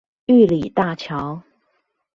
[0.25, 1.43] 玉里大橋